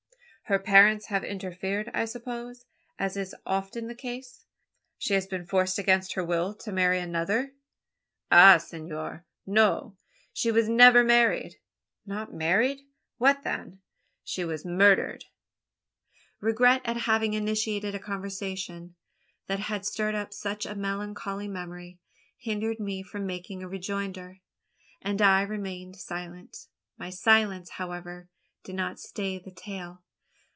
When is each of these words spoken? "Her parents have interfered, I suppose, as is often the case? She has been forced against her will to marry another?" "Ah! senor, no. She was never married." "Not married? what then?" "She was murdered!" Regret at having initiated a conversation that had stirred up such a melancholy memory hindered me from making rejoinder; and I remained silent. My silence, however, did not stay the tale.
"Her 0.51 0.59
parents 0.59 1.05
have 1.05 1.23
interfered, 1.23 1.89
I 1.93 2.03
suppose, 2.03 2.65
as 2.99 3.15
is 3.15 3.33
often 3.45 3.87
the 3.87 3.95
case? 3.95 4.43
She 4.97 5.13
has 5.13 5.25
been 5.25 5.45
forced 5.45 5.79
against 5.79 6.11
her 6.15 6.25
will 6.25 6.53
to 6.55 6.73
marry 6.73 6.99
another?" 6.99 7.53
"Ah! 8.29 8.57
senor, 8.57 9.25
no. 9.45 9.95
She 10.33 10.51
was 10.51 10.67
never 10.67 11.05
married." 11.05 11.55
"Not 12.05 12.33
married? 12.33 12.81
what 13.15 13.45
then?" 13.45 13.79
"She 14.25 14.43
was 14.43 14.65
murdered!" 14.65 15.23
Regret 16.41 16.81
at 16.83 16.97
having 16.97 17.31
initiated 17.33 17.95
a 17.95 17.99
conversation 17.99 18.95
that 19.47 19.59
had 19.61 19.85
stirred 19.85 20.15
up 20.15 20.33
such 20.33 20.65
a 20.65 20.75
melancholy 20.75 21.47
memory 21.47 21.97
hindered 22.37 22.77
me 22.77 23.03
from 23.03 23.25
making 23.25 23.65
rejoinder; 23.65 24.39
and 25.01 25.21
I 25.21 25.43
remained 25.43 25.95
silent. 25.95 26.57
My 26.97 27.09
silence, 27.09 27.69
however, 27.69 28.27
did 28.65 28.75
not 28.75 28.99
stay 28.99 29.39
the 29.39 29.53
tale. 29.53 30.03